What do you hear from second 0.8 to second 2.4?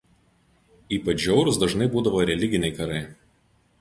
Ypač žiaurūs dažnai būdavo